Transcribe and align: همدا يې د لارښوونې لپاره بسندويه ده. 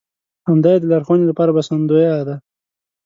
همدا 0.47 0.69
يې 0.73 0.79
د 0.81 0.85
لارښوونې 0.91 1.25
لپاره 1.27 1.51
بسندويه 1.57 2.21
ده. 2.27 2.35